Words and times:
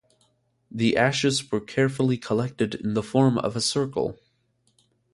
The 0.71 0.97
ashes 0.97 1.51
were 1.51 1.61
carefully 1.61 2.17
collected 2.17 2.73
in 2.73 2.95
the 2.95 3.03
form 3.03 3.37
of 3.37 3.55
a 3.55 3.61
circle. 3.61 4.17